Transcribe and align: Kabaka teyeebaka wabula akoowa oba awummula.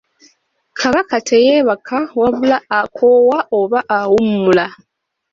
Kabaka 0.79 1.15
teyeebaka 1.27 1.97
wabula 2.19 2.57
akoowa 2.79 3.39
oba 3.59 3.79
awummula. 3.97 4.65